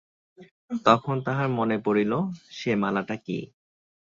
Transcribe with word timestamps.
তখন 0.85 1.15
তাহার 1.21 1.47
মনে 1.49 1.77
পড়িল, 1.77 2.11
সে 2.49 2.71
মালাটা 2.75 3.15
কী। 3.17 3.37